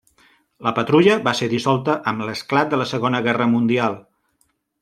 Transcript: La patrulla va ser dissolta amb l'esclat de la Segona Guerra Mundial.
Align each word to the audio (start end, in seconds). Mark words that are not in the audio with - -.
La 0.67 0.71
patrulla 0.77 1.17
va 1.27 1.33
ser 1.41 1.49
dissolta 1.51 1.97
amb 2.13 2.27
l'esclat 2.31 2.73
de 2.75 2.83
la 2.83 2.91
Segona 2.95 3.23
Guerra 3.29 3.51
Mundial. 3.55 4.01